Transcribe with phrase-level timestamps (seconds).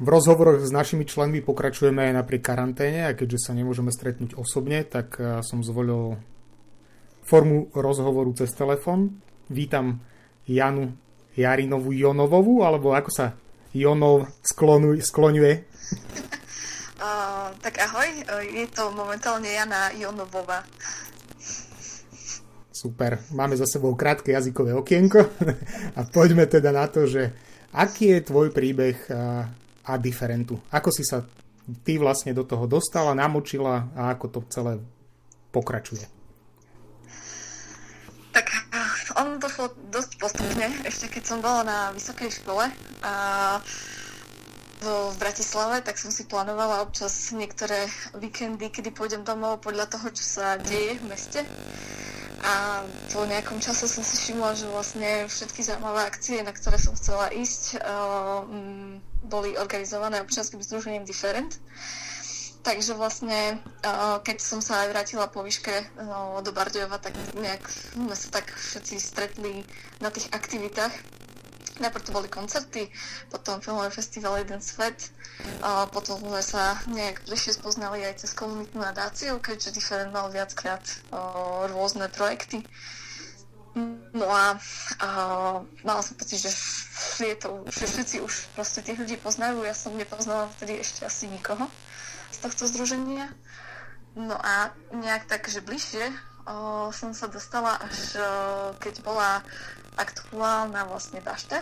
[0.00, 4.86] V rozhovoroch s našimi členmi pokračujeme aj napriek karanténe a keďže sa nemôžeme stretnúť osobne,
[4.88, 6.16] tak eh, som zvolil
[7.22, 9.20] formu rozhovoru cez telefón.
[9.52, 10.00] Vítam
[10.48, 10.96] Janu
[11.36, 13.26] Jarinovú Jonovovú, alebo ako sa
[13.72, 15.52] Jonov sklonuj, skloňuje?
[17.02, 18.06] Uh, tak ahoj,
[18.46, 20.62] je to momentálne Jana Jonovová.
[22.70, 25.18] Super, máme za sebou krátke jazykové okienko
[25.98, 27.34] a poďme teda na to, že
[27.74, 29.02] aký je tvoj príbeh
[29.86, 30.58] a diferentu.
[30.70, 31.26] Ako si sa
[31.82, 34.78] ty vlastne do toho dostala, namočila a ako to celé
[35.54, 36.06] pokračuje?
[38.32, 38.46] Tak
[39.20, 42.64] on došlo dosť postupne, ešte keď som bola na vysokej škole
[43.04, 43.14] a
[44.82, 47.86] v Bratislave, tak som si plánovala občas niektoré
[48.18, 51.40] víkendy, kedy pôjdem domov podľa toho, čo sa deje v meste.
[52.42, 52.82] A
[53.14, 57.30] po nejakom čase som si všimla, že vlastne všetky zaujímavé akcie, na ktoré som chcela
[57.30, 58.42] ísť, uh,
[59.22, 61.62] boli organizované občianským združením Different.
[62.66, 67.62] Takže vlastne, uh, keď som sa aj vrátila po výške uh, do Bardejova, tak nejak
[67.94, 69.62] sme sa tak všetci stretli
[70.02, 71.21] na tých aktivitách
[71.80, 72.92] Najprv to boli koncerty,
[73.32, 75.08] potom filmový festival Jeden svet,
[75.64, 80.84] a potom sme sa nejak bližšie spoznali aj cez komunitnú nadáciu, keďže Different mal viackrát
[81.72, 82.60] rôzne projekty.
[84.12, 84.60] No a,
[85.00, 85.08] a
[85.80, 86.52] mala som pocit, že,
[87.24, 89.64] je to, že všetci už proste tých ľudí poznajú.
[89.64, 91.64] Ja som nepoznala vtedy ešte asi nikoho
[92.28, 93.32] z tohto združenia.
[94.12, 96.04] No a nejak tak, že bližšie
[96.46, 98.22] o, som sa dostala až o,
[98.78, 99.42] keď bola
[99.96, 101.60] aktuálna vlastne bašta.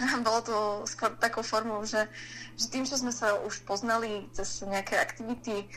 [0.26, 0.56] Bolo to
[0.88, 2.08] skôr takou formou, že,
[2.56, 5.68] že tým, že sme sa už poznali cez nejaké aktivity,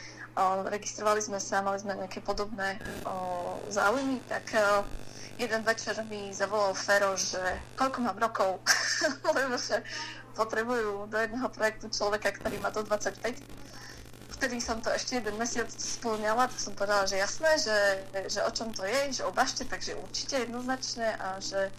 [0.66, 4.82] registrovali sme sa, mali sme nejaké podobné o, záujmy, tak o,
[5.38, 7.42] jeden večer mi zavolal Fero, že
[7.78, 8.62] koľko mám rokov,
[9.38, 9.82] lebo že
[10.34, 13.38] potrebujú do jedného projektu človeka, ktorý má do 25
[14.44, 17.78] vtedy som to ešte jeden mesiac spĺňala, tak som povedala, že jasné, že,
[18.28, 21.72] že o čom to je, že o takže určite jednoznačne a že,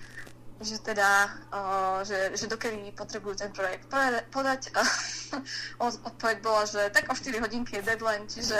[0.64, 3.84] že teda, uh, že, že dokedy potrebujú ten projekt
[4.32, 4.82] podať a
[6.08, 8.56] odpoveď bola, že tak o 4 hodinky je deadline, čiže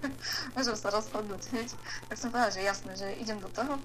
[0.56, 1.68] môžem sa rozhodnúť hneď.
[2.08, 3.76] Tak som povedala, že jasné, že idem do toho.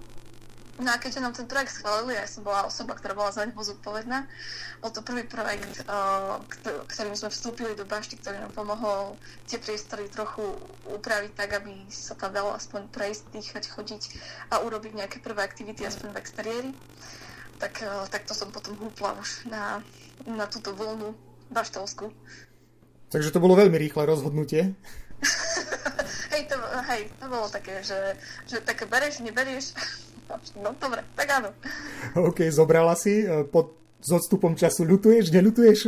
[0.77, 3.57] No a keďže nám ten projekt schválili, ja som bola osoba, ktorá bola za neho
[3.57, 4.29] zodpovedná,
[4.77, 6.33] bol to prvý projekt, eh,
[6.85, 9.17] ktorým sme vstúpili do bašty, ktorý nám pomohol
[9.49, 10.45] tie priestory trochu
[10.85, 14.03] upraviť tak, aby sa tam dalo aspoň prejsť, dýchať, chodiť
[14.53, 16.69] a urobiť nejaké prvé aktivity aspoň v exteriéri.
[17.57, 19.81] Tak, eh, tak to som potom húpla už na,
[20.29, 21.17] na túto voľnu
[21.49, 22.13] baštovskú.
[23.09, 24.77] Takže to bolo veľmi rýchle rozhodnutie.
[26.37, 26.57] hej, to,
[26.93, 28.13] hej, to bolo také, že,
[28.45, 29.73] že také bereš, neberieš.
[30.59, 31.49] No dobre, tak áno.
[32.15, 33.23] OK, zobrala si.
[33.23, 35.79] E, pod, s odstupom času ľutuješ, neľutuješ?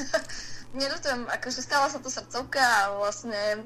[0.80, 3.64] Neľutujem, akože stala sa to srdcovka a vlastne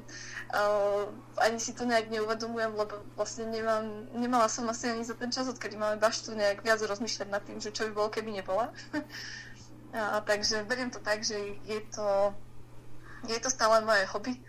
[0.55, 1.11] uh,
[1.43, 5.51] ani si to nejak neuvedomujem, lebo vlastne nemám, nemala som asi ani za ten čas,
[5.51, 8.71] odkedy máme baštu, nejak viac rozmýšľať nad tým, že čo by bolo, keby nebola.
[9.91, 11.35] a, takže beriem to tak, že
[11.67, 12.31] je to,
[13.27, 14.39] je to stále moje hobby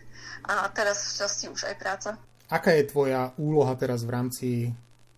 [0.46, 2.10] a teraz v časti už aj práca.
[2.46, 4.48] Aká je tvoja úloha teraz v rámci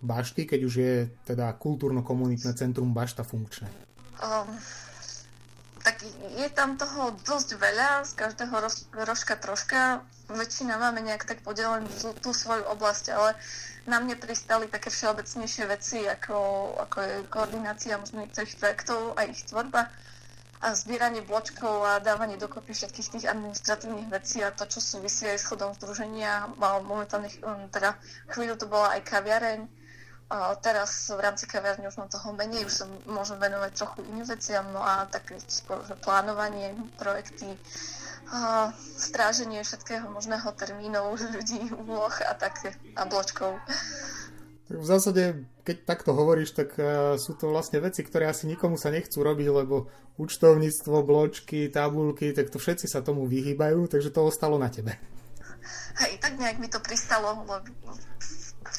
[0.05, 0.95] Bašty, keď už je
[1.25, 3.67] teda kultúrno-komunitné centrum Bašta funkčné?
[4.21, 4.47] Um,
[5.81, 6.01] tak
[6.37, 10.05] je tam toho dosť veľa, z každého rož, rožka troška.
[10.29, 13.37] Väčšina máme nejak tak podelenú tú, tú svoju oblasť, ale
[13.85, 16.37] na mne pristali také všeobecnejšie veci, ako,
[16.89, 19.93] ako je koordinácia niektorých projektov a ich tvorba
[20.65, 25.37] a zbieranie bločkov a dávanie dokopy všetkých tých administratívnych vecí a to, čo súvisí aj
[25.37, 26.49] s chodom združenia.
[26.57, 27.29] Momentálne,
[27.69, 28.01] teda
[28.33, 29.69] chvíľu to bola aj kaviareň,
[30.33, 34.25] a teraz v rámci kaviarne už mám toho menej, už sa môžem venovať trochu iným
[34.25, 37.55] veciam, no a také skôr plánovanie, projekty,
[38.33, 43.61] a stráženie všetkého možného termínov ľudí, úloh a také a bločkov.
[44.65, 48.89] V zásade, keď takto hovoríš, tak uh, sú to vlastne veci, ktoré asi nikomu sa
[48.89, 54.57] nechcú robiť, lebo účtovníctvo, bločky, tabulky, tak to všetci sa tomu vyhýbajú, takže to ostalo
[54.57, 54.97] na tebe.
[56.01, 57.93] Hej, tak nejak mi to pristalo, lebo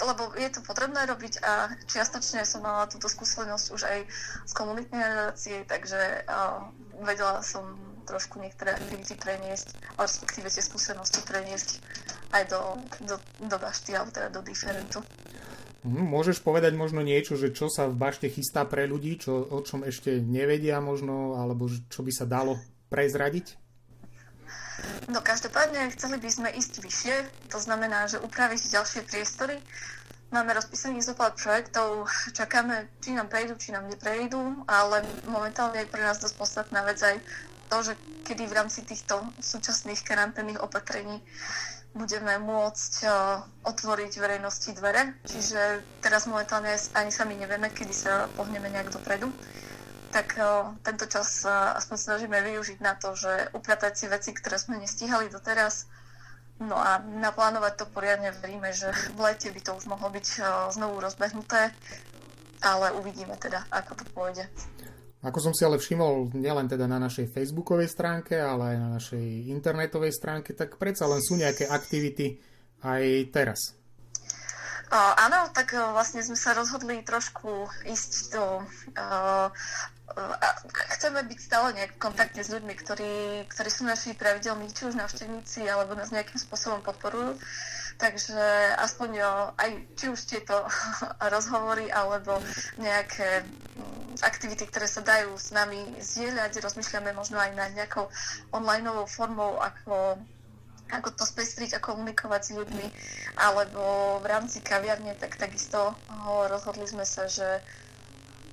[0.03, 4.00] lebo je to potrebné robiť a čiastočne som mala túto skúsenosť už aj
[4.44, 6.68] z komunitnej relácie, takže uh,
[7.06, 7.63] vedela som
[8.06, 11.81] trošku niektoré aktivity preniesť, respektíve tie skúsenosti preniesť
[12.36, 12.62] aj do,
[13.07, 13.15] do,
[13.47, 15.00] do bašty, alebo teda do diferentu.
[15.86, 19.62] Mhm, môžeš povedať možno niečo, že čo sa v bašte chystá pre ľudí, čo, o
[19.62, 22.57] čom ešte nevedia možno, alebo čo by sa dalo
[22.89, 23.65] prezradiť?
[25.08, 27.16] No každopádne chceli by sme ísť vyššie,
[27.54, 29.62] to znamená, že upraviť ďalšie priestory.
[30.34, 36.02] Máme rozpísaných zopár projektov, čakáme, či nám prejdú, či nám neprejdú, ale momentálne je pre
[36.02, 37.22] nás dosť podstatná vec aj
[37.70, 37.94] to, že
[38.26, 41.22] kedy v rámci týchto súčasných karanténnych opatrení
[41.96, 45.16] budeme môcť uh, otvoriť verejnosti dvere.
[45.24, 49.31] Čiže teraz momentálne ani sami nevieme, kedy sa pohneme nejak dopredu.
[50.16, 54.56] Tak uh, tento čas uh, aspoň snažíme využiť na to, že upratať si veci, ktoré
[54.56, 55.92] sme nestíhali doteraz,
[56.56, 60.40] No a naplánovať to poriadne veríme, že v lete by to už mohlo byť
[60.72, 61.76] znovu rozbehnuté,
[62.64, 64.48] ale uvidíme teda, ako to pôjde.
[65.26, 69.26] Ako som si ale všimol, nielen teda na našej facebookovej stránke, ale aj na našej
[69.52, 72.40] internetovej stránke, tak predsa len sú nejaké aktivity
[72.86, 73.04] aj
[73.36, 73.76] teraz.
[74.94, 78.44] Áno, tak vlastne sme sa rozhodli trošku ísť do...
[80.96, 83.14] Chceme byť stále nejak v kontakte s ľuďmi, ktorí,
[83.50, 87.42] ktorí sú naši pravidelní, či už návštevníci, alebo nás nejakým spôsobom podporujú.
[87.96, 89.10] Takže aspoň
[89.56, 90.68] aj či už tieto
[91.34, 92.44] rozhovory alebo
[92.76, 98.12] nejaké mm, aktivity, ktoré sa dajú s nami zdieľať, rozmýšľame možno aj nad nejakou
[98.52, 100.20] online formou, ako
[100.92, 102.88] ako to spestriť a komunikovať s ľuďmi,
[103.42, 105.98] alebo v rámci kaviarne, tak takisto
[106.46, 107.62] rozhodli sme sa, že,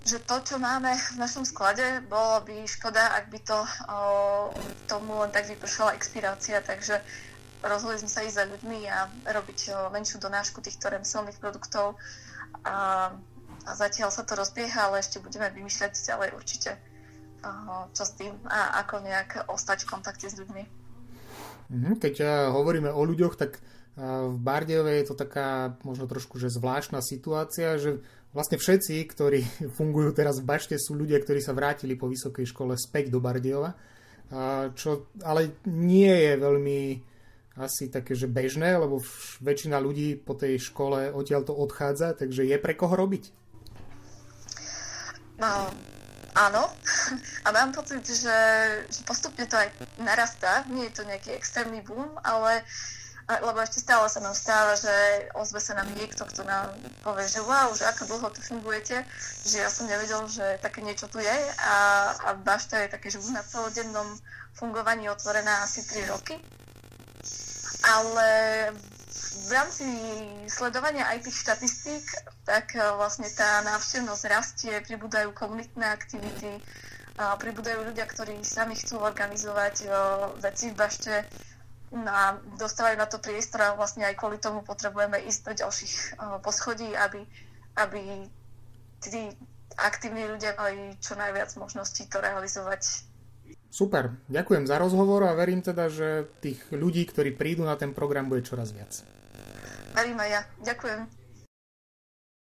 [0.09, 3.67] že to, čo máme v našom sklade, bolo by škoda, ak by to o,
[4.89, 7.05] tomu len tak vypršala expirácia, takže
[7.61, 12.01] rozhodli sme sa ísť za ľuďmi a robiť menšiu donášku týchto remselných produktov.
[12.65, 13.13] A,
[13.63, 16.75] a zatiaľ sa to rozbieha, ale ešte budeme vymýšľať ďalej určite,
[17.95, 20.82] čo s tým a ako nejak ostať v kontakte s ľuďmi.
[21.73, 22.15] Mhm, keď
[22.53, 23.57] hovoríme o ľuďoch, tak
[23.97, 28.01] v Bardejove je to taká možno trošku že zvláštna situácia, že
[28.33, 29.41] vlastne všetci, ktorí
[29.79, 33.77] fungujú teraz v Bašte, sú ľudia, ktorí sa vrátili po vysokej škole späť do Bardejova,
[34.73, 36.81] čo ale nie je veľmi
[37.61, 39.05] asi také, že bežné, lebo
[39.45, 43.29] väčšina ľudí po tej škole odtiaľ to odchádza, takže je pre koho robiť?
[45.37, 45.69] No,
[46.35, 46.69] áno.
[47.47, 48.39] A mám pocit, že,
[48.89, 49.69] že postupne to aj
[50.01, 50.65] narastá.
[50.69, 52.65] Nie je to nejaký extrémny boom, ale
[53.23, 54.91] lebo ešte stále sa nám stáva, že
[55.39, 56.75] ozve sa nám niekto, kto nám
[57.07, 59.07] povie, že wow, že ako dlho tu fungujete,
[59.47, 61.77] že ja som nevedel, že také niečo tu je a,
[62.19, 64.19] a bašta je také, že už na celodennom
[64.59, 66.35] fungovaní otvorená asi 3 roky
[67.83, 68.29] ale
[69.23, 69.85] v rámci
[70.51, 72.05] sledovania aj tých štatistík,
[72.43, 76.59] tak e, vlastne tá návštevnosť rastie, pribúdajú komunitné aktivity,
[77.17, 79.87] pribúdajú ľudia, ktorí sami chcú organizovať e,
[80.41, 81.15] veci v bašte.
[81.93, 85.95] No a dostávajú na to priestor a vlastne aj kvôli tomu potrebujeme ísť do ďalších
[85.95, 86.09] e,
[86.41, 87.21] poschodí, aby,
[87.77, 88.01] aby
[89.05, 89.29] tí
[89.77, 93.12] aktívni ľudia mali čo najviac možností to realizovať
[93.73, 98.29] Super, ďakujem za rozhovor a verím teda, že tých ľudí, ktorí prídu na ten program,
[98.29, 99.01] bude čoraz viac.
[99.97, 100.43] Verím aj ja.
[100.61, 101.22] Ďakujem.